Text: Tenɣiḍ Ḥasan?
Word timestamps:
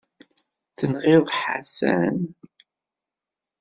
Tenɣiḍ 0.77 1.25
Ḥasan? 1.39 2.17